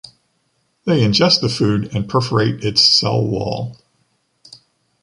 [0.87, 3.77] They ingest the food and perforate its cell wall.